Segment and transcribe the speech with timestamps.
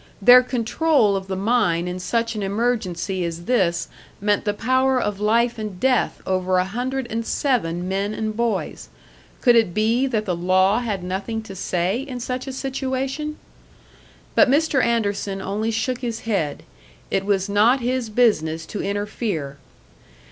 [0.19, 3.87] Their control of the mine in such an emergency as this
[4.19, 8.89] meant the power of life and death over a hundred and seven men and boys;
[9.41, 13.37] could it be that the law had nothing to say in such a situation?
[14.33, 14.83] But Mr.
[14.83, 16.63] Anderson only shook his head;
[17.11, 19.57] it was not his business to interfere.